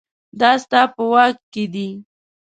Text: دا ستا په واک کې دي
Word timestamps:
دا 0.39 0.51
ستا 0.63 0.81
په 0.93 1.03
واک 1.11 1.35
کې 1.53 1.63
دي 1.73 1.89